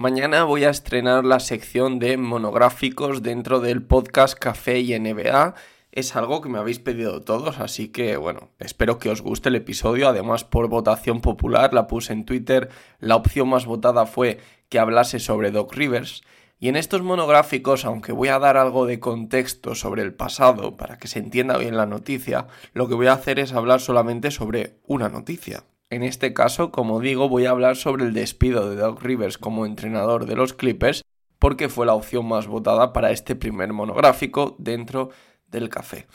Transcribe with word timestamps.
Mañana 0.00 0.44
voy 0.44 0.62
a 0.62 0.70
estrenar 0.70 1.24
la 1.24 1.40
sección 1.40 1.98
de 1.98 2.16
monográficos 2.18 3.20
dentro 3.20 3.58
del 3.58 3.82
podcast 3.82 4.38
Café 4.38 4.78
y 4.78 4.96
NBA. 4.96 5.56
Es 5.90 6.14
algo 6.14 6.40
que 6.40 6.48
me 6.48 6.58
habéis 6.58 6.78
pedido 6.78 7.20
todos, 7.22 7.58
así 7.58 7.88
que 7.88 8.16
bueno, 8.16 8.50
espero 8.60 9.00
que 9.00 9.10
os 9.10 9.22
guste 9.22 9.48
el 9.48 9.56
episodio. 9.56 10.08
Además, 10.08 10.44
por 10.44 10.68
votación 10.68 11.20
popular 11.20 11.74
la 11.74 11.88
puse 11.88 12.12
en 12.12 12.24
Twitter. 12.24 12.68
La 13.00 13.16
opción 13.16 13.48
más 13.48 13.66
votada 13.66 14.06
fue 14.06 14.38
que 14.68 14.78
hablase 14.78 15.18
sobre 15.18 15.50
Doc 15.50 15.74
Rivers. 15.74 16.22
Y 16.60 16.68
en 16.68 16.76
estos 16.76 17.02
monográficos, 17.02 17.84
aunque 17.84 18.12
voy 18.12 18.28
a 18.28 18.38
dar 18.38 18.56
algo 18.56 18.86
de 18.86 19.00
contexto 19.00 19.74
sobre 19.74 20.02
el 20.02 20.14
pasado 20.14 20.76
para 20.76 20.98
que 20.98 21.08
se 21.08 21.18
entienda 21.18 21.58
bien 21.58 21.76
la 21.76 21.86
noticia, 21.86 22.46
lo 22.72 22.86
que 22.86 22.94
voy 22.94 23.08
a 23.08 23.14
hacer 23.14 23.40
es 23.40 23.52
hablar 23.52 23.80
solamente 23.80 24.30
sobre 24.30 24.78
una 24.86 25.08
noticia. 25.08 25.64
En 25.90 26.02
este 26.02 26.34
caso, 26.34 26.70
como 26.70 27.00
digo, 27.00 27.30
voy 27.30 27.46
a 27.46 27.50
hablar 27.50 27.76
sobre 27.76 28.04
el 28.04 28.12
despido 28.12 28.68
de 28.68 28.76
Doc 28.76 29.02
Rivers 29.02 29.38
como 29.38 29.64
entrenador 29.64 30.26
de 30.26 30.36
los 30.36 30.52
Clippers 30.52 31.02
porque 31.38 31.70
fue 31.70 31.86
la 31.86 31.94
opción 31.94 32.26
más 32.26 32.46
votada 32.46 32.92
para 32.92 33.10
este 33.10 33.36
primer 33.36 33.72
monográfico 33.72 34.54
dentro 34.58 35.08
del 35.46 35.70
café. 35.70 36.06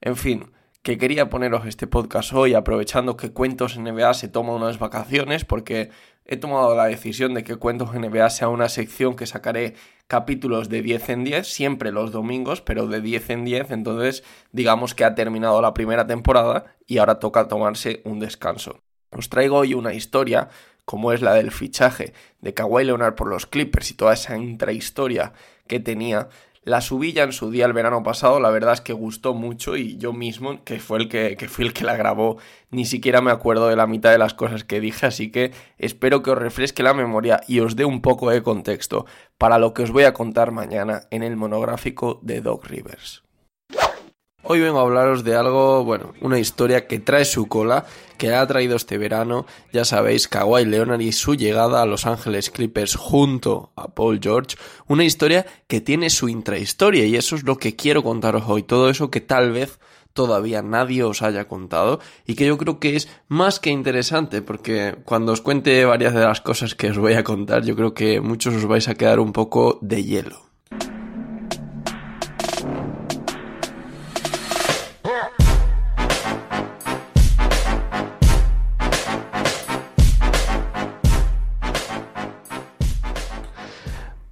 En 0.00 0.16
fin, 0.16 0.52
que 0.82 0.96
quería 0.96 1.28
poneros 1.28 1.66
este 1.66 1.86
podcast 1.86 2.32
hoy 2.32 2.54
aprovechando 2.54 3.18
que 3.18 3.30
Cuentos 3.30 3.78
NBA 3.78 4.14
se 4.14 4.28
toma 4.28 4.54
unas 4.54 4.78
vacaciones 4.78 5.44
porque 5.44 5.90
he 6.24 6.38
tomado 6.38 6.74
la 6.74 6.86
decisión 6.86 7.34
de 7.34 7.44
que 7.44 7.56
Cuentos 7.56 7.92
NBA 7.92 8.30
sea 8.30 8.48
una 8.48 8.70
sección 8.70 9.16
que 9.16 9.26
sacaré 9.26 9.74
capítulos 10.06 10.70
de 10.70 10.80
10 10.80 11.08
en 11.10 11.24
10, 11.24 11.46
siempre 11.46 11.92
los 11.92 12.10
domingos, 12.10 12.62
pero 12.62 12.86
de 12.86 13.02
10 13.02 13.30
en 13.30 13.44
10, 13.44 13.70
entonces 13.72 14.24
digamos 14.52 14.94
que 14.94 15.04
ha 15.04 15.14
terminado 15.14 15.60
la 15.60 15.74
primera 15.74 16.06
temporada 16.06 16.76
y 16.86 16.96
ahora 16.96 17.18
toca 17.18 17.48
tomarse 17.48 18.00
un 18.04 18.18
descanso. 18.18 18.80
Os 19.10 19.28
traigo 19.28 19.58
hoy 19.58 19.74
una 19.74 19.92
historia 19.92 20.48
como 20.84 21.12
es 21.12 21.22
la 21.22 21.34
del 21.34 21.50
fichaje 21.50 22.14
de 22.40 22.54
Kawhi 22.54 22.84
Leonard 22.84 23.14
por 23.14 23.28
los 23.28 23.46
Clippers 23.46 23.90
y 23.90 23.94
toda 23.94 24.14
esa 24.14 24.36
intrahistoria 24.36 25.32
que 25.66 25.80
tenía. 25.80 26.28
La 26.62 26.80
subí 26.80 27.12
ya 27.12 27.22
en 27.22 27.32
su 27.32 27.50
día 27.50 27.64
el 27.66 27.72
verano 27.72 28.02
pasado, 28.02 28.38
la 28.38 28.50
verdad 28.50 28.74
es 28.74 28.80
que 28.80 28.92
gustó 28.92 29.32
mucho 29.32 29.76
y 29.76 29.96
yo 29.96 30.12
mismo, 30.12 30.62
que 30.62 30.78
fue 30.78 30.98
el 30.98 31.08
que, 31.08 31.36
que 31.36 31.48
fui 31.48 31.64
el 31.64 31.72
que 31.72 31.84
la 31.84 31.96
grabó, 31.96 32.38
ni 32.70 32.84
siquiera 32.84 33.20
me 33.20 33.30
acuerdo 33.30 33.68
de 33.68 33.76
la 33.76 33.86
mitad 33.86 34.10
de 34.10 34.18
las 34.18 34.34
cosas 34.34 34.64
que 34.64 34.80
dije, 34.80 35.06
así 35.06 35.30
que 35.30 35.52
espero 35.78 36.22
que 36.22 36.32
os 36.32 36.38
refresque 36.38 36.82
la 36.82 36.92
memoria 36.92 37.40
y 37.48 37.60
os 37.60 37.76
dé 37.76 37.84
un 37.84 38.02
poco 38.02 38.30
de 38.30 38.42
contexto 38.42 39.06
para 39.38 39.58
lo 39.58 39.72
que 39.72 39.84
os 39.84 39.90
voy 39.90 40.04
a 40.04 40.12
contar 40.12 40.50
mañana 40.50 41.04
en 41.10 41.22
el 41.22 41.36
monográfico 41.36 42.20
de 42.22 42.42
Doc 42.42 42.66
Rivers. 42.66 43.22
Hoy 44.52 44.58
vengo 44.58 44.80
a 44.80 44.82
hablaros 44.82 45.22
de 45.22 45.36
algo, 45.36 45.84
bueno, 45.84 46.12
una 46.20 46.40
historia 46.40 46.88
que 46.88 46.98
trae 46.98 47.24
su 47.24 47.46
cola, 47.46 47.86
que 48.18 48.34
ha 48.34 48.44
traído 48.48 48.74
este 48.74 48.98
verano, 48.98 49.46
ya 49.72 49.84
sabéis, 49.84 50.26
Kawhi 50.26 50.64
Leonard 50.64 51.02
y 51.02 51.12
su 51.12 51.36
llegada 51.36 51.80
a 51.80 51.86
Los 51.86 52.04
Ángeles 52.04 52.50
Clippers 52.50 52.96
junto 52.96 53.70
a 53.76 53.94
Paul 53.94 54.18
George, 54.20 54.56
una 54.88 55.04
historia 55.04 55.46
que 55.68 55.80
tiene 55.80 56.10
su 56.10 56.28
intrahistoria 56.28 57.04
y 57.04 57.14
eso 57.14 57.36
es 57.36 57.44
lo 57.44 57.58
que 57.58 57.76
quiero 57.76 58.02
contaros 58.02 58.42
hoy, 58.48 58.64
todo 58.64 58.90
eso 58.90 59.08
que 59.08 59.20
tal 59.20 59.52
vez 59.52 59.78
todavía 60.14 60.62
nadie 60.62 61.04
os 61.04 61.22
haya 61.22 61.46
contado 61.46 62.00
y 62.26 62.34
que 62.34 62.46
yo 62.46 62.58
creo 62.58 62.80
que 62.80 62.96
es 62.96 63.08
más 63.28 63.60
que 63.60 63.70
interesante 63.70 64.42
porque 64.42 64.96
cuando 65.04 65.30
os 65.30 65.42
cuente 65.42 65.84
varias 65.84 66.12
de 66.12 66.22
las 66.22 66.40
cosas 66.40 66.74
que 66.74 66.90
os 66.90 66.98
voy 66.98 67.12
a 67.12 67.22
contar 67.22 67.64
yo 67.64 67.76
creo 67.76 67.94
que 67.94 68.20
muchos 68.20 68.52
os 68.56 68.66
vais 68.66 68.88
a 68.88 68.96
quedar 68.96 69.20
un 69.20 69.32
poco 69.32 69.78
de 69.80 70.02
hielo. 70.02 70.49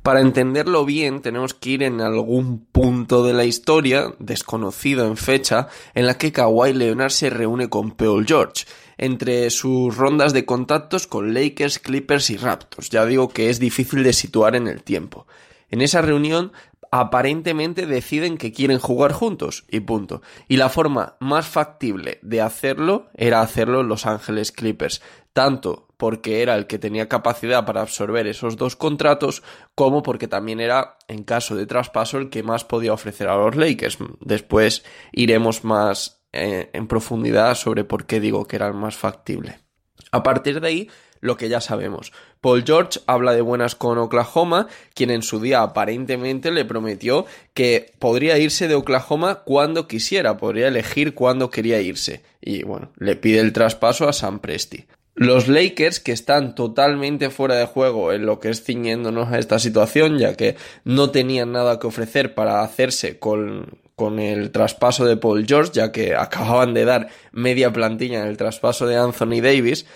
Para 0.08 0.22
entenderlo 0.22 0.86
bien 0.86 1.20
tenemos 1.20 1.52
que 1.52 1.68
ir 1.68 1.82
en 1.82 2.00
algún 2.00 2.64
punto 2.64 3.26
de 3.26 3.34
la 3.34 3.44
historia, 3.44 4.14
desconocido 4.18 5.06
en 5.06 5.18
fecha, 5.18 5.68
en 5.92 6.06
la 6.06 6.16
que 6.16 6.32
Kawhi 6.32 6.72
Leonard 6.72 7.10
se 7.10 7.28
reúne 7.28 7.68
con 7.68 7.90
Paul 7.90 8.24
George, 8.26 8.64
entre 8.96 9.50
sus 9.50 9.94
rondas 9.94 10.32
de 10.32 10.46
contactos 10.46 11.06
con 11.06 11.34
Lakers, 11.34 11.78
Clippers 11.78 12.30
y 12.30 12.38
Raptors. 12.38 12.88
Ya 12.88 13.04
digo 13.04 13.28
que 13.28 13.50
es 13.50 13.58
difícil 13.60 14.02
de 14.02 14.14
situar 14.14 14.56
en 14.56 14.66
el 14.66 14.82
tiempo. 14.82 15.26
En 15.68 15.82
esa 15.82 16.00
reunión 16.00 16.52
aparentemente 16.90 17.84
deciden 17.84 18.38
que 18.38 18.50
quieren 18.50 18.78
jugar 18.78 19.12
juntos 19.12 19.66
y 19.68 19.80
punto. 19.80 20.22
Y 20.48 20.56
la 20.56 20.70
forma 20.70 21.16
más 21.20 21.46
factible 21.46 22.18
de 22.22 22.40
hacerlo 22.40 23.08
era 23.12 23.42
hacerlo 23.42 23.82
en 23.82 23.88
Los 23.88 24.06
Ángeles 24.06 24.52
Clippers, 24.52 25.02
tanto 25.34 25.87
porque 25.98 26.42
era 26.42 26.54
el 26.54 26.66
que 26.66 26.78
tenía 26.78 27.08
capacidad 27.08 27.66
para 27.66 27.82
absorber 27.82 28.26
esos 28.26 28.56
dos 28.56 28.76
contratos, 28.76 29.42
como 29.74 30.02
porque 30.02 30.28
también 30.28 30.60
era, 30.60 30.96
en 31.08 31.24
caso 31.24 31.56
de 31.56 31.66
traspaso, 31.66 32.16
el 32.16 32.30
que 32.30 32.42
más 32.42 32.64
podía 32.64 32.94
ofrecer 32.94 33.28
a 33.28 33.36
los 33.36 33.56
Lakers. 33.56 33.98
Después 34.20 34.84
iremos 35.12 35.64
más 35.64 36.22
eh, 36.32 36.70
en 36.72 36.86
profundidad 36.86 37.54
sobre 37.56 37.84
por 37.84 38.06
qué 38.06 38.20
digo 38.20 38.46
que 38.46 38.56
era 38.56 38.68
el 38.68 38.74
más 38.74 38.96
factible. 38.96 39.58
A 40.12 40.22
partir 40.22 40.60
de 40.60 40.68
ahí, 40.68 40.90
lo 41.20 41.36
que 41.36 41.48
ya 41.48 41.60
sabemos. 41.60 42.12
Paul 42.40 42.62
George 42.64 43.00
habla 43.06 43.32
de 43.32 43.40
buenas 43.40 43.74
con 43.74 43.98
Oklahoma, 43.98 44.68
quien 44.94 45.10
en 45.10 45.22
su 45.22 45.40
día 45.40 45.62
aparentemente 45.62 46.52
le 46.52 46.64
prometió 46.64 47.26
que 47.54 47.92
podría 47.98 48.38
irse 48.38 48.68
de 48.68 48.76
Oklahoma 48.76 49.42
cuando 49.44 49.88
quisiera, 49.88 50.36
podría 50.36 50.68
elegir 50.68 51.14
cuándo 51.14 51.50
quería 51.50 51.80
irse. 51.80 52.22
Y 52.40 52.62
bueno, 52.62 52.92
le 52.98 53.16
pide 53.16 53.40
el 53.40 53.52
traspaso 53.52 54.08
a 54.08 54.12
Sam 54.12 54.38
Presti. 54.38 54.86
Los 55.18 55.48
Lakers, 55.48 55.98
que 55.98 56.12
están 56.12 56.54
totalmente 56.54 57.28
fuera 57.30 57.56
de 57.56 57.66
juego 57.66 58.12
en 58.12 58.24
lo 58.24 58.38
que 58.38 58.50
es 58.50 58.62
ciñéndonos 58.62 59.32
a 59.32 59.40
esta 59.40 59.58
situación, 59.58 60.16
ya 60.18 60.36
que 60.36 60.54
no 60.84 61.10
tenían 61.10 61.50
nada 61.50 61.80
que 61.80 61.88
ofrecer 61.88 62.34
para 62.34 62.62
hacerse 62.62 63.18
con, 63.18 63.80
con 63.96 64.20
el 64.20 64.52
traspaso 64.52 65.06
de 65.06 65.16
Paul 65.16 65.44
George, 65.44 65.72
ya 65.74 65.90
que 65.90 66.14
acababan 66.14 66.72
de 66.72 66.84
dar 66.84 67.08
media 67.32 67.72
plantilla 67.72 68.20
en 68.20 68.28
el 68.28 68.36
traspaso 68.36 68.86
de 68.86 68.96
Anthony 68.96 69.40
Davis, 69.42 69.86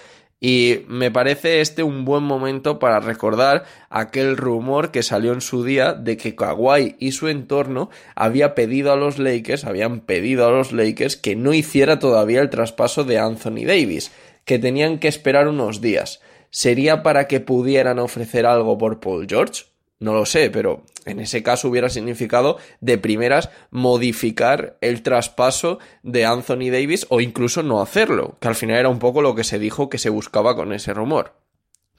y 0.40 0.80
me 0.88 1.12
parece 1.12 1.60
este 1.60 1.84
un 1.84 2.04
buen 2.04 2.24
momento 2.24 2.80
para 2.80 2.98
recordar 2.98 3.62
aquel 3.90 4.36
rumor 4.36 4.90
que 4.90 5.04
salió 5.04 5.32
en 5.34 5.40
su 5.40 5.62
día 5.62 5.92
de 5.92 6.16
que 6.16 6.34
Kawhi 6.34 6.96
y 6.98 7.12
su 7.12 7.28
entorno 7.28 7.90
había 8.16 8.56
pedido 8.56 8.92
a 8.92 8.96
los 8.96 9.20
Lakers, 9.20 9.64
habían 9.64 10.00
pedido 10.00 10.48
a 10.48 10.50
los 10.50 10.72
Lakers 10.72 11.16
que 11.16 11.36
no 11.36 11.54
hiciera 11.54 12.00
todavía 12.00 12.40
el 12.40 12.50
traspaso 12.50 13.04
de 13.04 13.20
Anthony 13.20 13.64
Davis 13.64 14.10
que 14.44 14.58
tenían 14.58 14.98
que 14.98 15.08
esperar 15.08 15.48
unos 15.48 15.80
días. 15.80 16.20
¿Sería 16.50 17.02
para 17.02 17.28
que 17.28 17.40
pudieran 17.40 17.98
ofrecer 17.98 18.46
algo 18.46 18.76
por 18.76 19.00
Paul 19.00 19.26
George? 19.28 19.64
No 20.00 20.14
lo 20.14 20.26
sé, 20.26 20.50
pero 20.50 20.82
en 21.04 21.20
ese 21.20 21.42
caso 21.42 21.68
hubiera 21.68 21.88
significado 21.88 22.58
de 22.80 22.98
primeras 22.98 23.50
modificar 23.70 24.76
el 24.80 25.02
traspaso 25.02 25.78
de 26.02 26.26
Anthony 26.26 26.70
Davis 26.72 27.06
o 27.08 27.20
incluso 27.20 27.62
no 27.62 27.80
hacerlo, 27.80 28.36
que 28.40 28.48
al 28.48 28.56
final 28.56 28.78
era 28.78 28.88
un 28.88 28.98
poco 28.98 29.22
lo 29.22 29.34
que 29.34 29.44
se 29.44 29.60
dijo 29.60 29.88
que 29.88 29.98
se 29.98 30.10
buscaba 30.10 30.56
con 30.56 30.72
ese 30.72 30.92
rumor. 30.92 31.34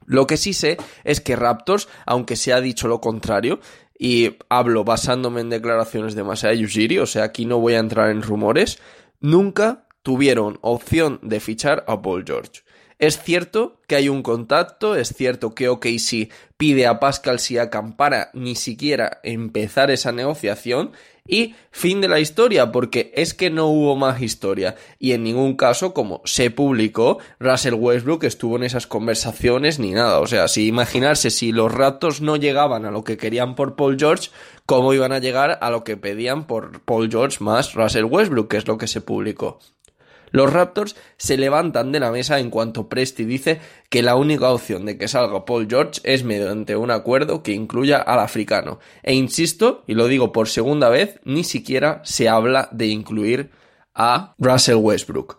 Lo 0.06 0.28
que 0.28 0.36
sí 0.36 0.54
sé 0.54 0.78
es 1.06 1.22
que 1.22 1.38
Raptors, 1.38 1.88
aunque 2.06 2.36
se 2.36 2.52
ha 2.52 2.60
dicho 2.60 2.90
lo 2.90 3.00
contrario, 3.00 3.62
y 3.98 4.36
hablo 4.50 4.84
basándome 4.84 5.42
en 5.42 5.50
declaraciones 5.50 6.14
de 6.14 6.24
Masaya 6.24 6.62
Ujiri, 6.62 7.00
o 7.00 7.06
sea, 7.06 7.24
aquí 7.24 7.46
no 7.46 7.60
voy 7.60 7.76
a 7.76 7.80
entrar 7.80 8.10
en 8.10 8.22
rumores, 8.22 8.80
nunca 9.22 9.88
tuvieron 10.04 10.60
opción 10.62 11.20
de 11.24 11.40
fichar 11.40 11.84
a 11.88 12.02
Paul 12.02 12.24
George. 12.26 12.62
Es 13.00 13.22
cierto 13.22 13.82
que 13.88 13.96
hay 13.96 14.08
un 14.08 14.24
contacto, 14.24 14.96
es 14.96 15.10
cierto 15.10 15.54
que 15.56 15.68
OKC 15.68 16.32
pide 16.58 16.88
a 16.88 17.00
Pascal 17.00 17.40
Siakam 17.40 17.98
para 17.98 18.30
ni 18.34 18.56
siquiera 18.56 19.20
empezar 19.24 19.92
esa 19.92 20.12
negociación 20.12 20.92
y 21.28 21.56
fin 21.72 22.02
de 22.02 22.08
la 22.08 22.20
historia, 22.20 22.72
porque 22.72 23.12
es 23.16 23.34
que 23.34 23.50
no 23.50 23.68
hubo 23.68 23.96
más 23.96 24.22
historia 24.22 24.76
y 25.00 25.14
en 25.14 25.24
ningún 25.24 25.56
caso, 25.56 25.94
como 25.94 26.22
se 26.26 26.52
publicó, 26.52 27.18
Russell 27.40 27.74
Westbrook 27.74 28.24
estuvo 28.26 28.58
en 28.58 28.64
esas 28.64 28.88
conversaciones 28.88 29.80
ni 29.80 29.92
nada. 29.92 30.20
O 30.20 30.28
sea, 30.28 30.48
si 30.48 30.68
imaginarse 30.68 31.30
si 31.30 31.52
los 31.52 31.74
ratos 31.74 32.22
no 32.22 32.36
llegaban 32.36 32.86
a 32.86 32.92
lo 32.92 33.04
que 33.04 33.18
querían 33.18 33.56
por 33.56 33.76
Paul 33.76 33.98
George, 33.98 34.30
¿cómo 34.66 34.94
iban 34.94 35.12
a 35.12 35.20
llegar 35.20 35.58
a 35.62 35.70
lo 35.72 35.84
que 35.84 35.98
pedían 35.98 36.46
por 36.46 36.82
Paul 36.82 37.10
George 37.10 37.44
más 37.44 37.74
Russell 37.74 38.06
Westbrook, 38.06 38.50
que 38.50 38.58
es 38.58 38.68
lo 38.68 38.78
que 38.78 38.88
se 38.88 39.02
publicó? 39.02 39.60
Los 40.34 40.52
Raptors 40.52 40.96
se 41.16 41.38
levantan 41.38 41.92
de 41.92 42.00
la 42.00 42.12
mesa 42.12 42.40
en 42.40 42.50
cuanto 42.50 42.90
Presti 42.90 43.24
dice 43.24 43.62
que 43.90 44.02
la 44.02 44.16
única 44.16 44.50
opción 44.50 44.84
de 44.84 44.98
que 44.98 45.08
salga 45.08 45.46
Paul 45.46 45.68
George 45.70 46.02
es 46.04 46.24
mediante 46.24 46.76
un 46.76 46.90
acuerdo 46.90 47.44
que 47.44 47.52
incluya 47.52 47.98
al 48.00 48.20
africano. 48.20 48.80
E 49.04 49.14
insisto, 49.14 49.84
y 49.86 49.94
lo 49.94 50.08
digo 50.08 50.32
por 50.32 50.50
segunda 50.50 50.90
vez, 50.90 51.20
ni 51.24 51.44
siquiera 51.44 52.02
se 52.04 52.30
habla 52.30 52.68
de 52.72 52.88
incluir 52.88 53.52
a 53.94 54.34
Russell 54.40 54.78
Westbrook. 54.78 55.38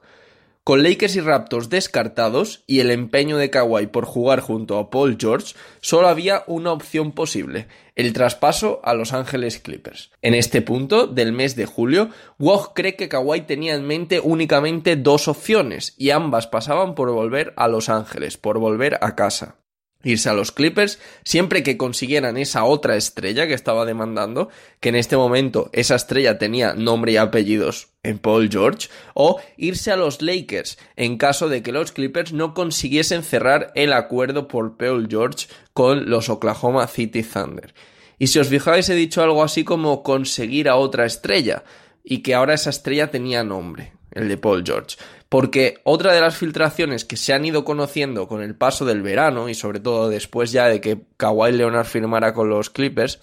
Con 0.64 0.82
Lakers 0.82 1.16
y 1.16 1.20
Raptors 1.20 1.68
descartados 1.68 2.64
y 2.66 2.80
el 2.80 2.90
empeño 2.90 3.36
de 3.36 3.50
Kawhi 3.50 3.88
por 3.88 4.06
jugar 4.06 4.40
junto 4.40 4.78
a 4.78 4.88
Paul 4.88 5.18
George, 5.20 5.54
solo 5.82 6.08
había 6.08 6.42
una 6.46 6.72
opción 6.72 7.12
posible, 7.12 7.68
el 7.96 8.14
traspaso 8.14 8.80
a 8.82 8.94
Los 8.94 9.12
Ángeles 9.12 9.58
Clippers. 9.58 10.10
En 10.22 10.32
este 10.32 10.62
punto 10.62 11.06
del 11.06 11.32
mes 11.32 11.54
de 11.54 11.66
julio, 11.66 12.08
Woj 12.38 12.72
cree 12.74 12.96
que 12.96 13.10
Kawhi 13.10 13.42
tenía 13.42 13.74
en 13.74 13.86
mente 13.86 14.20
únicamente 14.20 14.96
dos 14.96 15.28
opciones 15.28 15.94
y 15.98 16.08
ambas 16.08 16.46
pasaban 16.46 16.94
por 16.94 17.10
volver 17.10 17.52
a 17.58 17.68
Los 17.68 17.90
Ángeles, 17.90 18.38
por 18.38 18.58
volver 18.58 18.98
a 19.02 19.14
casa 19.14 19.56
irse 20.04 20.28
a 20.28 20.34
los 20.34 20.52
Clippers 20.52 20.98
siempre 21.24 21.62
que 21.62 21.76
consiguieran 21.76 22.36
esa 22.36 22.64
otra 22.64 22.96
estrella 22.96 23.46
que 23.46 23.54
estaba 23.54 23.84
demandando, 23.84 24.48
que 24.80 24.90
en 24.90 24.96
este 24.96 25.16
momento 25.16 25.70
esa 25.72 25.96
estrella 25.96 26.38
tenía 26.38 26.74
nombre 26.74 27.12
y 27.12 27.16
apellidos 27.16 27.88
en 28.02 28.18
Paul 28.18 28.48
George, 28.50 28.88
o 29.14 29.40
irse 29.56 29.90
a 29.90 29.96
los 29.96 30.22
Lakers 30.22 30.78
en 30.96 31.16
caso 31.16 31.48
de 31.48 31.62
que 31.62 31.72
los 31.72 31.92
Clippers 31.92 32.32
no 32.32 32.54
consiguiesen 32.54 33.22
cerrar 33.22 33.72
el 33.74 33.92
acuerdo 33.92 34.46
por 34.46 34.76
Paul 34.76 35.08
George 35.10 35.48
con 35.72 36.08
los 36.10 36.28
Oklahoma 36.28 36.86
City 36.86 37.22
Thunder. 37.22 37.74
Y 38.18 38.28
si 38.28 38.38
os 38.38 38.48
fijáis 38.48 38.88
he 38.88 38.94
dicho 38.94 39.22
algo 39.22 39.42
así 39.42 39.64
como 39.64 40.02
conseguir 40.02 40.68
a 40.68 40.76
otra 40.76 41.06
estrella, 41.06 41.64
y 42.04 42.18
que 42.18 42.34
ahora 42.34 42.54
esa 42.54 42.70
estrella 42.70 43.10
tenía 43.10 43.42
nombre, 43.42 43.94
el 44.12 44.28
de 44.28 44.36
Paul 44.36 44.62
George. 44.64 44.96
Porque 45.34 45.80
otra 45.82 46.12
de 46.12 46.20
las 46.20 46.36
filtraciones 46.36 47.04
que 47.04 47.16
se 47.16 47.32
han 47.32 47.44
ido 47.44 47.64
conociendo 47.64 48.28
con 48.28 48.40
el 48.40 48.54
paso 48.54 48.84
del 48.84 49.02
verano 49.02 49.48
y 49.48 49.54
sobre 49.54 49.80
todo 49.80 50.08
después 50.08 50.52
ya 50.52 50.68
de 50.68 50.80
que 50.80 51.00
Kawhi 51.16 51.50
Leonard 51.50 51.86
firmara 51.86 52.32
con 52.32 52.48
los 52.48 52.70
Clippers 52.70 53.18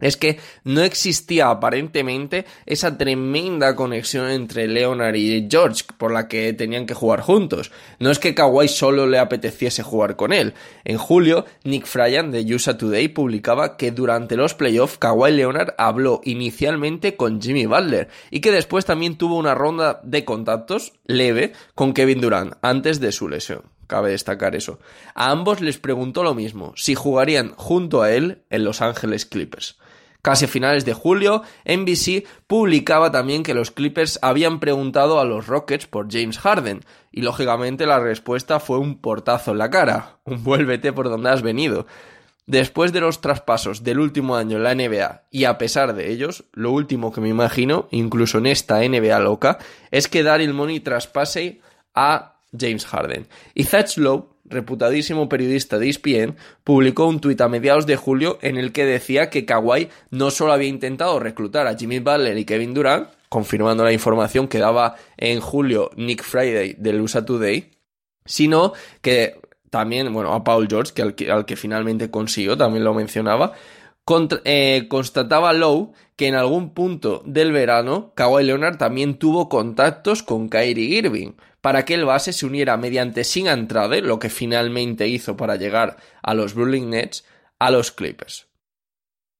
es 0.00 0.16
que 0.16 0.38
no 0.64 0.82
existía 0.82 1.50
aparentemente 1.50 2.44
esa 2.66 2.96
tremenda 2.96 3.74
conexión 3.74 4.30
entre 4.30 4.68
Leonard 4.68 5.16
y 5.16 5.48
George 5.50 5.84
por 5.96 6.12
la 6.12 6.28
que 6.28 6.52
tenían 6.52 6.86
que 6.86 6.94
jugar 6.94 7.20
juntos. 7.20 7.72
No 7.98 8.10
es 8.10 8.18
que 8.18 8.34
Kawhi 8.34 8.68
solo 8.68 9.06
le 9.06 9.18
apeteciese 9.18 9.82
jugar 9.82 10.16
con 10.16 10.32
él. 10.32 10.54
En 10.84 10.98
julio, 10.98 11.44
Nick 11.64 11.86
Fryan 11.86 12.30
de 12.30 12.54
USA 12.54 12.78
Today 12.78 13.08
publicaba 13.08 13.76
que 13.76 13.90
durante 13.90 14.36
los 14.36 14.54
playoffs 14.54 14.98
Kawhi 14.98 15.32
Leonard 15.32 15.74
habló 15.78 16.20
inicialmente 16.24 17.16
con 17.16 17.42
Jimmy 17.42 17.66
Butler 17.66 18.08
y 18.30 18.40
que 18.40 18.52
después 18.52 18.84
también 18.84 19.18
tuvo 19.18 19.36
una 19.36 19.54
ronda 19.54 20.00
de 20.04 20.24
contactos 20.24 20.92
leve 21.06 21.52
con 21.74 21.92
Kevin 21.92 22.20
Durant 22.20 22.54
antes 22.62 23.00
de 23.00 23.12
su 23.12 23.28
lesión. 23.28 23.62
Cabe 23.88 24.10
destacar 24.10 24.54
eso. 24.54 24.78
A 25.14 25.30
ambos 25.30 25.62
les 25.62 25.78
preguntó 25.78 26.22
lo 26.22 26.34
mismo, 26.34 26.74
si 26.76 26.94
jugarían 26.94 27.54
junto 27.56 28.02
a 28.02 28.12
él 28.12 28.42
en 28.50 28.64
Los 28.64 28.82
Ángeles 28.82 29.24
Clippers. 29.24 29.78
Casi 30.22 30.46
a 30.46 30.48
finales 30.48 30.84
de 30.84 30.94
julio, 30.94 31.42
NBC 31.64 32.26
publicaba 32.46 33.12
también 33.12 33.44
que 33.44 33.54
los 33.54 33.70
Clippers 33.70 34.18
habían 34.20 34.58
preguntado 34.58 35.20
a 35.20 35.24
los 35.24 35.46
Rockets 35.46 35.86
por 35.86 36.10
James 36.10 36.38
Harden, 36.38 36.84
y 37.12 37.22
lógicamente 37.22 37.86
la 37.86 38.00
respuesta 38.00 38.58
fue 38.58 38.78
un 38.78 39.00
portazo 39.00 39.52
en 39.52 39.58
la 39.58 39.70
cara, 39.70 40.18
un 40.24 40.42
vuélvete 40.42 40.92
por 40.92 41.08
donde 41.08 41.30
has 41.30 41.42
venido. 41.42 41.86
Después 42.46 42.92
de 42.92 43.00
los 43.00 43.20
traspasos 43.20 43.84
del 43.84 44.00
último 44.00 44.34
año 44.34 44.56
en 44.56 44.62
la 44.64 44.74
NBA, 44.74 45.24
y 45.30 45.44
a 45.44 45.58
pesar 45.58 45.94
de 45.94 46.10
ellos, 46.10 46.44
lo 46.52 46.72
último 46.72 47.12
que 47.12 47.20
me 47.20 47.28
imagino, 47.28 47.88
incluso 47.90 48.38
en 48.38 48.46
esta 48.46 48.80
NBA 48.80 49.18
loca, 49.20 49.58
es 49.90 50.08
que 50.08 50.22
Daryl 50.22 50.54
Money 50.54 50.80
traspase 50.80 51.60
a 51.94 52.40
James 52.58 52.86
Harden. 52.86 53.28
Y 53.54 53.64
Thatch 53.64 53.98
Lowe 53.98 54.37
reputadísimo 54.48 55.28
periodista 55.28 55.78
de 55.78 55.88
ESPN, 55.88 56.36
publicó 56.64 57.06
un 57.06 57.20
tuit 57.20 57.40
a 57.40 57.48
mediados 57.48 57.86
de 57.86 57.96
julio 57.96 58.38
en 58.42 58.56
el 58.56 58.72
que 58.72 58.84
decía 58.84 59.30
que 59.30 59.44
Kawhi 59.44 59.88
no 60.10 60.30
solo 60.30 60.52
había 60.52 60.68
intentado 60.68 61.18
reclutar 61.20 61.66
a 61.66 61.76
Jimmy 61.76 61.98
Butler 61.98 62.36
y 62.38 62.44
Kevin 62.44 62.74
Durant, 62.74 63.08
confirmando 63.28 63.84
la 63.84 63.92
información 63.92 64.48
que 64.48 64.58
daba 64.58 64.96
en 65.16 65.40
julio 65.40 65.90
Nick 65.96 66.22
Friday 66.22 66.74
del 66.78 67.00
USA 67.00 67.24
Today, 67.24 67.70
sino 68.24 68.72
que 69.02 69.40
también, 69.70 70.12
bueno, 70.12 70.32
a 70.32 70.44
Paul 70.44 70.66
George, 70.68 70.92
que 70.94 71.02
al, 71.02 71.44
que, 71.44 71.56
finalmente 71.56 72.10
consiguió, 72.10 72.56
también 72.56 72.84
lo 72.84 72.94
mencionaba, 72.94 73.52
eh, 74.44 74.86
constataba 74.88 75.52
Lowe 75.52 75.92
que 76.16 76.26
en 76.26 76.34
algún 76.34 76.74
punto 76.74 77.22
del 77.26 77.52
verano 77.52 78.12
Kawhi 78.14 78.44
Leonard 78.44 78.76
también 78.76 79.18
tuvo 79.18 79.48
contactos 79.48 80.22
con 80.22 80.48
Kyrie 80.48 80.98
Irving, 80.98 81.32
para 81.60 81.84
que 81.84 81.94
el 81.94 82.04
base 82.04 82.32
se 82.32 82.46
uniera 82.46 82.76
mediante 82.76 83.24
sin 83.24 83.48
Andrade, 83.48 84.02
lo 84.02 84.18
que 84.18 84.30
finalmente 84.30 85.08
hizo 85.08 85.36
para 85.36 85.56
llegar 85.56 85.96
a 86.22 86.34
los 86.34 86.54
Brooklyn 86.54 86.90
Nets, 86.90 87.24
a 87.58 87.70
los 87.70 87.92
Clippers. 87.92 88.48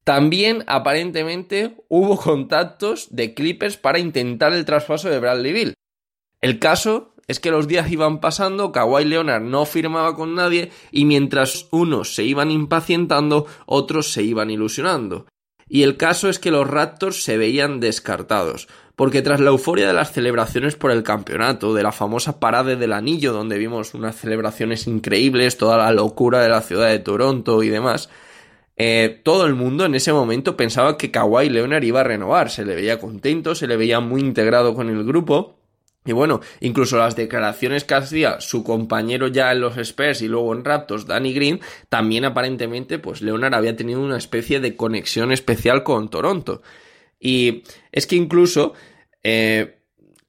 También 0.05 0.65
aparentemente 0.67 1.77
hubo 1.89 2.17
contactos 2.17 3.09
de 3.11 3.35
Clippers 3.35 3.77
para 3.77 3.99
intentar 3.99 4.53
el 4.53 4.65
traspaso 4.65 5.11
de 5.11 5.19
Bradley 5.19 5.53
Bill. 5.53 5.75
El 6.41 6.59
caso 6.59 7.15
es 7.29 7.39
que 7.39 7.53
los 7.53 7.69
días 7.69 7.91
iban 7.93 8.21
pasando, 8.21 8.73
Kawhi 8.73 9.05
Leonard 9.05 9.43
no 9.43 9.65
firmaba 9.67 10.17
con 10.17 10.35
nadie 10.35 10.73
y 10.91 11.05
mientras 11.05 11.69
unos 11.71 12.15
se 12.15 12.25
iban 12.25 12.51
impacientando, 12.51 13.47
otros 13.67 14.13
se 14.13 14.25
iban 14.25 14.51
ilusionando. 14.51 15.27
Y 15.69 15.83
el 15.83 15.97
caso 15.99 16.29
es 16.31 16.39
que 16.39 16.51
los 16.51 16.67
Raptors 16.67 17.23
se 17.23 17.37
veían 17.37 17.79
descartados 17.79 18.67
porque 18.99 19.23
tras 19.23 19.39
la 19.39 19.51
euforia 19.51 19.87
de 19.87 19.93
las 19.93 20.11
celebraciones 20.11 20.75
por 20.75 20.91
el 20.91 21.05
campeonato, 21.05 21.73
de 21.73 21.85
la 21.85 21.93
famosa 21.93 22.41
parade 22.41 22.75
del 22.75 22.93
anillo, 22.93 23.33
donde 23.33 23.57
vimos 23.57 23.95
unas 23.95 24.17
celebraciones 24.17 24.89
increíbles, 24.89 25.57
toda 25.57 25.77
la 25.77 25.93
locura 25.93 26.41
de 26.41 26.49
la 26.49 26.63
ciudad 26.63 26.89
de 26.89 26.99
Toronto 26.99 27.63
y 27.63 27.69
demás, 27.69 28.11
eh, 28.77 29.21
todo 29.23 29.47
el 29.47 29.55
mundo 29.55 29.85
en 29.85 29.95
ese 29.95 30.13
momento 30.13 30.57
pensaba 30.57 30.97
que 30.97 31.13
Kawhi 31.13 31.49
Leonard 31.49 31.85
iba 31.85 32.01
a 32.01 32.05
renovar, 32.05 32.51
se 32.51 32.65
le 32.65 32.75
veía 32.75 32.99
contento, 32.99 33.55
se 33.55 33.69
le 33.69 33.77
veía 33.77 34.01
muy 34.01 34.21
integrado 34.21 34.75
con 34.75 34.89
el 34.89 35.05
grupo. 35.05 35.58
Y 36.05 36.13
bueno, 36.13 36.41
incluso 36.61 36.97
las 36.97 37.17
declaraciones 37.17 37.85
que 37.85 37.95
hacía 37.95 38.41
su 38.41 38.65
compañero 38.65 39.29
ya 39.29 39.53
en 39.53 39.61
los 39.61 39.77
Spurs 39.77 40.23
y 40.23 40.29
luego 40.29 40.55
en 40.55 40.65
Raptors, 40.65 41.07
Danny 41.07 41.35
Green, 41.35 41.61
también 41.89 42.25
aparentemente, 42.25 42.99
pues 42.99 43.21
Leonard 43.21 43.55
había 43.55 43.77
tenido 43.77 44.01
una 44.01 44.17
especie 44.17 44.61
de 44.61 44.77
conexión 44.77 45.33
especial 45.33 45.83
con 45.83 46.09
Toronto. 46.09 46.63
Y 47.21 47.65
es 47.93 48.07
que 48.07 48.17
incluso 48.17 48.73
eh, 49.23 49.81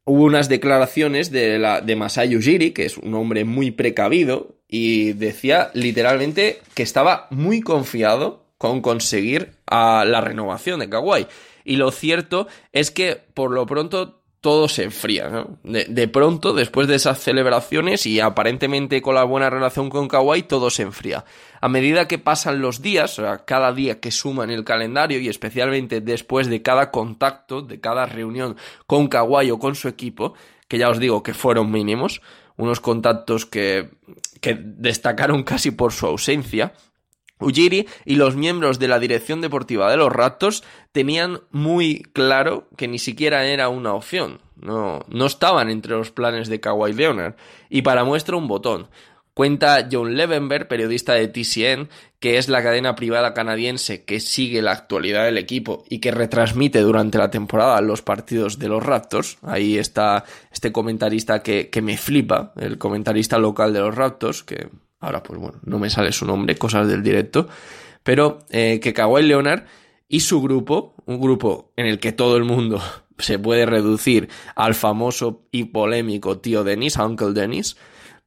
hubo 0.04 0.24
unas 0.24 0.50
declaraciones 0.50 1.31
de, 1.31 1.60
la, 1.60 1.81
de 1.81 1.95
Masai 1.95 2.36
Ujiri, 2.36 2.71
que 2.71 2.86
es 2.86 2.98
un 2.98 3.13
hombre 3.13 3.45
muy 3.45 3.71
precavido, 3.71 4.60
y 4.68 5.13
decía 5.13 5.71
literalmente 5.74 6.62
que 6.74 6.83
estaba 6.83 7.27
muy 7.31 7.62
confiado 7.62 8.45
con 8.57 8.81
conseguir 8.81 9.54
a 9.66 10.06
la 10.06 10.21
renovación 10.21 10.81
de 10.81 10.90
Kawhi. 10.90 11.28
Y 11.64 11.78
lo 11.78 11.92
cierto 11.92 12.47
es 12.71 12.92
que 12.92 13.16
por 13.33 13.52
lo 13.52 13.66
pronto 13.66 14.19
todo 14.41 14.67
se 14.67 14.83
enfría. 14.83 15.29
¿no? 15.29 15.57
De, 15.63 16.07
pronto, 16.07 16.53
después 16.53 16.87
de 16.87 16.95
esas 16.95 17.19
celebraciones 17.19 18.05
y 18.05 18.19
aparentemente 18.19 19.01
con 19.01 19.15
la 19.15 19.23
buena 19.23 19.49
relación 19.49 19.89
con 19.89 20.07
Kawhi, 20.07 20.43
todo 20.43 20.69
se 20.69 20.83
enfría. 20.83 21.25
A 21.61 21.67
medida 21.67 22.07
que 22.07 22.19
pasan 22.19 22.61
los 22.61 22.81
días, 22.81 23.19
o 23.19 23.23
sea, 23.23 23.45
cada 23.45 23.73
día 23.73 23.99
que 23.99 24.11
suma 24.11 24.45
en 24.45 24.51
el 24.51 24.63
calendario 24.63 25.19
y 25.19 25.27
especialmente 25.27 26.01
después 26.01 26.47
de 26.47 26.61
cada 26.61 26.91
contacto, 26.91 27.61
de 27.61 27.79
cada 27.79 28.05
reunión 28.05 28.55
con 28.87 29.07
Kawhi 29.07 29.51
o 29.51 29.59
con 29.59 29.75
su 29.75 29.87
equipo, 29.87 30.33
que 30.67 30.77
ya 30.77 30.89
os 30.89 30.99
digo 30.99 31.21
que 31.23 31.33
fueron 31.33 31.71
mínimos, 31.71 32.21
unos 32.55 32.79
contactos 32.79 33.45
que 33.45 33.89
destacaron 34.41 35.43
casi 35.43 35.71
por 35.71 35.91
su 35.91 36.05
ausencia, 36.05 36.73
Ujiri 37.39 37.87
y 38.05 38.15
los 38.15 38.35
miembros 38.35 38.79
de 38.79 38.87
la 38.87 38.99
dirección 38.99 39.41
deportiva 39.41 39.89
de 39.89 39.97
los 39.97 40.11
Raptors 40.11 40.63
tenían 40.91 41.41
muy 41.51 42.03
claro 42.13 42.67
que 42.75 42.87
ni 42.87 42.99
siquiera 42.99 43.45
era 43.45 43.69
una 43.69 43.93
opción. 43.93 44.39
No, 44.55 45.05
no 45.07 45.25
estaban 45.25 45.69
entre 45.69 45.93
los 45.93 46.11
planes 46.11 46.49
de 46.49 46.59
Kawhi 46.59 46.93
Leonard. 46.93 47.35
Y 47.69 47.81
para 47.81 48.03
muestra 48.03 48.35
un 48.35 48.47
botón. 48.47 48.89
Cuenta 49.33 49.87
John 49.89 50.17
Levenberg, 50.17 50.67
periodista 50.67 51.13
de 51.13 51.29
TCN, 51.29 51.87
que 52.19 52.37
es 52.37 52.49
la 52.49 52.61
cadena 52.61 52.95
privada 52.95 53.33
canadiense 53.33 54.03
que 54.03 54.19
sigue 54.19 54.61
la 54.61 54.73
actualidad 54.73 55.23
del 55.23 55.37
equipo 55.37 55.85
y 55.87 55.99
que 55.99 56.11
retransmite 56.11 56.81
durante 56.81 57.17
la 57.17 57.31
temporada 57.31 57.79
los 57.79 58.01
partidos 58.01 58.59
de 58.59 58.67
los 58.67 58.85
Raptors. 58.85 59.37
Ahí 59.41 59.77
está 59.77 60.25
este 60.51 60.73
comentarista 60.73 61.41
que, 61.41 61.69
que 61.69 61.81
me 61.81 61.97
flipa, 61.97 62.51
el 62.57 62.77
comentarista 62.77 63.37
local 63.37 63.71
de 63.71 63.79
los 63.79 63.95
Raptors, 63.95 64.43
que 64.43 64.67
Ahora, 64.99 65.23
pues 65.23 65.39
bueno, 65.39 65.59
no 65.63 65.79
me 65.79 65.89
sale 65.89 66.11
su 66.11 66.25
nombre, 66.25 66.57
cosas 66.57 66.87
del 66.87 67.03
directo. 67.03 67.47
Pero 68.03 68.39
eh, 68.49 68.79
que 68.81 68.94
Kawhi 68.94 69.23
Leonard 69.23 69.65
y 70.07 70.21
su 70.21 70.41
grupo, 70.41 70.95
un 71.06 71.19
grupo 71.19 71.71
en 71.75 71.85
el 71.85 71.99
que 71.99 72.11
todo 72.11 72.37
el 72.37 72.44
mundo 72.44 72.81
se 73.18 73.39
puede 73.39 73.65
reducir 73.65 74.29
al 74.56 74.75
famoso 74.75 75.44
y 75.51 75.65
polémico 75.65 76.39
tío 76.39 76.63
Dennis, 76.63 76.97
Uncle 76.97 77.33
Dennis, 77.33 77.77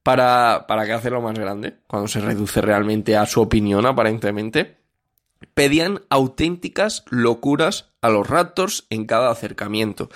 para, 0.02 0.64
para 0.66 0.84
que 0.84 0.92
hacerlo 0.92 1.20
más 1.20 1.38
grande, 1.38 1.76
cuando 1.86 2.08
se 2.08 2.20
reduce 2.20 2.60
realmente 2.60 3.16
a 3.16 3.26
su 3.26 3.40
opinión, 3.40 3.86
aparentemente, 3.86 4.78
pedían 5.54 6.00
auténticas 6.08 7.04
locuras 7.08 7.92
a 8.00 8.08
los 8.08 8.28
Raptors 8.28 8.86
en 8.90 9.06
cada 9.06 9.30
acercamiento 9.30 10.08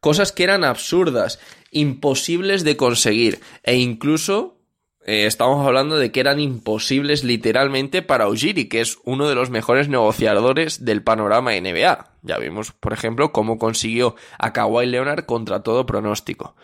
cosas 0.00 0.32
que 0.32 0.44
eran 0.44 0.64
absurdas, 0.64 1.38
imposibles 1.70 2.64
de 2.64 2.76
conseguir 2.76 3.40
e 3.62 3.76
incluso 3.76 4.59
eh, 5.06 5.26
estamos 5.26 5.66
hablando 5.66 5.96
de 5.96 6.12
que 6.12 6.20
eran 6.20 6.40
imposibles 6.40 7.24
literalmente 7.24 8.02
para 8.02 8.28
Ujiri, 8.28 8.68
que 8.68 8.80
es 8.80 8.98
uno 9.04 9.28
de 9.28 9.34
los 9.34 9.50
mejores 9.50 9.88
negociadores 9.88 10.84
del 10.84 11.02
panorama 11.02 11.52
NBA. 11.52 12.06
Ya 12.22 12.38
vimos, 12.38 12.72
por 12.72 12.92
ejemplo, 12.92 13.32
cómo 13.32 13.58
consiguió 13.58 14.14
a 14.38 14.52
Kawhi 14.52 14.86
Leonard 14.86 15.24
contra 15.24 15.62
todo 15.62 15.86
pronóstico. 15.86 16.54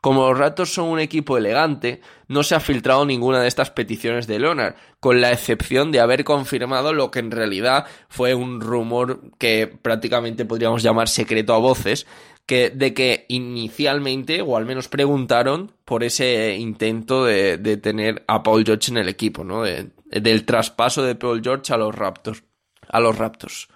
Como 0.00 0.28
los 0.28 0.38
Raptors 0.38 0.72
son 0.72 0.90
un 0.90 1.00
equipo 1.00 1.36
elegante, 1.36 2.00
no 2.28 2.44
se 2.44 2.54
ha 2.54 2.60
filtrado 2.60 3.04
ninguna 3.04 3.40
de 3.40 3.48
estas 3.48 3.70
peticiones 3.70 4.28
de 4.28 4.38
Leonard, 4.38 4.76
con 5.00 5.20
la 5.20 5.32
excepción 5.32 5.90
de 5.90 5.98
haber 5.98 6.22
confirmado 6.22 6.92
lo 6.92 7.10
que 7.10 7.18
en 7.18 7.32
realidad 7.32 7.86
fue 8.08 8.34
un 8.34 8.60
rumor 8.60 9.20
que 9.38 9.66
prácticamente 9.66 10.44
podríamos 10.44 10.84
llamar 10.84 11.08
secreto 11.08 11.52
a 11.52 11.58
voces, 11.58 12.06
que, 12.48 12.70
de 12.70 12.94
que 12.94 13.26
inicialmente, 13.28 14.40
o 14.40 14.56
al 14.56 14.64
menos 14.64 14.88
preguntaron 14.88 15.70
por 15.84 16.02
ese 16.02 16.56
intento 16.56 17.26
de, 17.26 17.58
tener 17.76 18.24
a 18.26 18.42
Paul 18.42 18.64
George 18.64 18.90
en 18.90 18.96
el 18.96 19.10
equipo, 19.10 19.44
¿no? 19.44 19.64
del 19.64 20.46
traspaso 20.46 21.02
de 21.02 21.14
Paul 21.14 21.42
George 21.44 21.74
a 21.74 21.76
los 21.76 21.94
Raptors. 21.94 22.42
A 22.88 23.00
los 23.00 23.18
Raptors. 23.18 23.68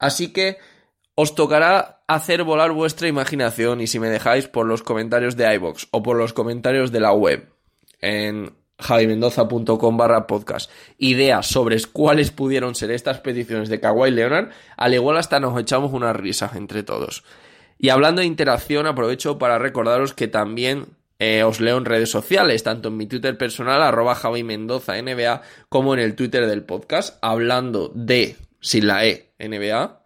Así 0.00 0.32
que 0.32 0.58
os 1.14 1.36
tocará 1.36 2.02
hacer 2.08 2.42
volar 2.42 2.72
vuestra 2.72 3.06
imaginación 3.06 3.80
y 3.80 3.86
si 3.86 4.00
me 4.00 4.08
dejáis 4.08 4.48
por 4.48 4.66
los 4.66 4.82
comentarios 4.82 5.36
de 5.36 5.54
iBox 5.54 5.86
o 5.92 6.02
por 6.02 6.16
los 6.16 6.32
comentarios 6.32 6.90
de 6.90 6.98
la 6.98 7.12
web 7.12 7.52
en 8.00 8.52
javimendoza.com 8.80 9.96
barra 9.96 10.26
podcast 10.26 10.68
ideas 10.98 11.46
sobre 11.46 11.80
cuáles 11.84 12.32
pudieron 12.32 12.74
ser 12.74 12.90
estas 12.90 13.20
peticiones 13.20 13.68
de 13.68 13.78
Kawhi 13.78 14.10
Leonard, 14.10 14.50
al 14.76 14.92
igual 14.92 15.18
hasta 15.18 15.38
nos 15.38 15.56
echamos 15.60 15.92
una 15.92 16.12
risa 16.12 16.50
entre 16.56 16.82
todos. 16.82 17.22
Y 17.82 17.88
hablando 17.88 18.20
de 18.20 18.28
interacción, 18.28 18.86
aprovecho 18.86 19.38
para 19.38 19.58
recordaros 19.58 20.14
que 20.14 20.28
también 20.28 20.86
eh, 21.18 21.42
os 21.42 21.60
leo 21.60 21.78
en 21.78 21.84
redes 21.84 22.10
sociales, 22.10 22.62
tanto 22.62 22.90
en 22.90 22.96
mi 22.96 23.06
Twitter 23.06 23.36
personal, 23.36 23.82
arroba 23.82 24.14
Javi 24.14 24.44
Mendoza 24.44 25.02
NBA, 25.02 25.42
como 25.68 25.92
en 25.92 25.98
el 25.98 26.14
Twitter 26.14 26.46
del 26.46 26.62
podcast, 26.62 27.18
hablando 27.22 27.90
de, 27.92 28.36
sin 28.60 28.86
la 28.86 29.04
E, 29.04 29.34
NBA, 29.40 30.00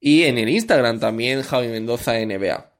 y 0.00 0.24
en 0.24 0.36
el 0.36 0.50
Instagram 0.50 1.00
también 1.00 1.40
Javi 1.40 1.68
Mendoza 1.68 2.12
NBA. 2.12 2.72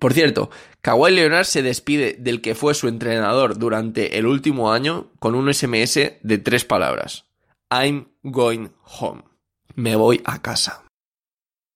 Por 0.00 0.14
cierto, 0.14 0.50
Kawhi 0.80 1.12
Leonard 1.12 1.44
se 1.44 1.62
despide 1.62 2.16
del 2.18 2.42
que 2.42 2.56
fue 2.56 2.74
su 2.74 2.88
entrenador 2.88 3.56
durante 3.56 4.18
el 4.18 4.26
último 4.26 4.72
año 4.72 5.12
con 5.20 5.36
un 5.36 5.54
SMS 5.54 5.94
de 6.20 6.38
tres 6.38 6.64
palabras. 6.64 7.26
I'm 7.70 8.08
going 8.24 8.70
home. 8.82 9.22
Me 9.76 9.94
voy 9.94 10.22
a 10.24 10.42
casa. 10.42 10.85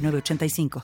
85 0.00 0.68